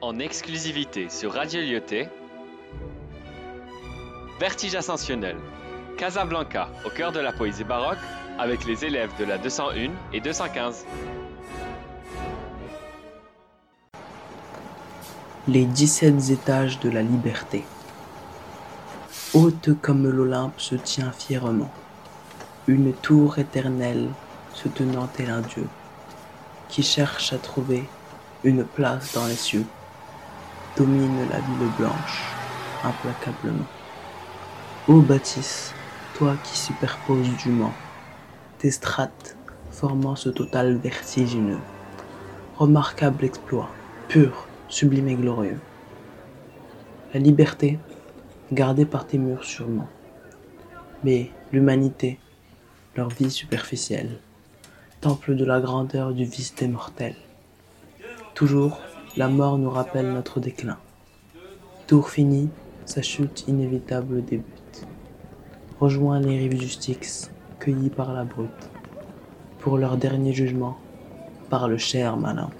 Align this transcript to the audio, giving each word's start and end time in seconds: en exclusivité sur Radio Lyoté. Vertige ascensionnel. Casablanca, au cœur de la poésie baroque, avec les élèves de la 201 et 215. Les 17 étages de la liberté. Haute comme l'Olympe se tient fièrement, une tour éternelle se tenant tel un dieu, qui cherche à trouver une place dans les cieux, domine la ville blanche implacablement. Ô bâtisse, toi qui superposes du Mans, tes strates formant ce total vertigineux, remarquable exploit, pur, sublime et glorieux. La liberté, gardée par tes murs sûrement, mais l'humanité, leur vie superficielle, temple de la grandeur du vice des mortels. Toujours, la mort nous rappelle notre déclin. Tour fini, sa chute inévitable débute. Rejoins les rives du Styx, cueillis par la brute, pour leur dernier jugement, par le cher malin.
en 0.00 0.18
exclusivité 0.18 1.08
sur 1.08 1.32
Radio 1.32 1.60
Lyoté. 1.60 2.08
Vertige 4.38 4.74
ascensionnel. 4.74 5.36
Casablanca, 5.96 6.68
au 6.84 6.90
cœur 6.90 7.12
de 7.12 7.20
la 7.20 7.32
poésie 7.32 7.64
baroque, 7.64 7.98
avec 8.38 8.66
les 8.66 8.84
élèves 8.84 9.10
de 9.18 9.24
la 9.24 9.38
201 9.38 9.90
et 10.12 10.20
215. 10.20 10.84
Les 15.48 15.64
17 15.64 16.30
étages 16.30 16.78
de 16.80 16.90
la 16.90 17.02
liberté. 17.02 17.64
Haute 19.32 19.70
comme 19.80 20.08
l'Olympe 20.08 20.60
se 20.60 20.74
tient 20.74 21.12
fièrement, 21.12 21.70
une 22.66 22.92
tour 22.92 23.38
éternelle 23.38 24.08
se 24.52 24.68
tenant 24.68 25.06
tel 25.06 25.30
un 25.30 25.40
dieu, 25.40 25.66
qui 26.68 26.82
cherche 26.82 27.32
à 27.32 27.38
trouver 27.38 27.84
une 28.44 28.64
place 28.64 29.14
dans 29.14 29.26
les 29.26 29.34
cieux, 29.34 29.66
domine 30.76 31.26
la 31.30 31.40
ville 31.40 31.70
blanche 31.78 32.22
implacablement. 32.84 33.64
Ô 34.88 35.00
bâtisse, 35.00 35.72
toi 36.14 36.36
qui 36.44 36.58
superposes 36.58 37.34
du 37.42 37.48
Mans, 37.48 37.72
tes 38.58 38.70
strates 38.70 39.36
formant 39.70 40.16
ce 40.16 40.28
total 40.28 40.76
vertigineux, 40.76 41.60
remarquable 42.58 43.24
exploit, 43.24 43.70
pur, 44.08 44.46
sublime 44.68 45.08
et 45.08 45.14
glorieux. 45.14 45.58
La 47.14 47.20
liberté, 47.20 47.78
gardée 48.52 48.84
par 48.84 49.06
tes 49.06 49.16
murs 49.16 49.44
sûrement, 49.44 49.88
mais 51.04 51.30
l'humanité, 51.52 52.18
leur 52.96 53.08
vie 53.08 53.30
superficielle, 53.30 54.18
temple 55.00 55.36
de 55.36 55.44
la 55.46 55.60
grandeur 55.60 56.12
du 56.12 56.24
vice 56.24 56.54
des 56.54 56.68
mortels. 56.68 57.16
Toujours, 58.34 58.78
la 59.16 59.28
mort 59.28 59.56
nous 59.56 59.70
rappelle 59.70 60.12
notre 60.12 60.40
déclin. 60.40 60.76
Tour 61.86 62.10
fini, 62.10 62.50
sa 62.84 63.00
chute 63.00 63.44
inévitable 63.48 64.22
débute. 64.22 64.86
Rejoins 65.80 66.20
les 66.20 66.36
rives 66.36 66.58
du 66.58 66.68
Styx, 66.68 67.30
cueillis 67.58 67.88
par 67.88 68.12
la 68.12 68.24
brute, 68.24 68.70
pour 69.58 69.78
leur 69.78 69.96
dernier 69.96 70.34
jugement, 70.34 70.76
par 71.48 71.66
le 71.66 71.78
cher 71.78 72.18
malin. 72.18 72.50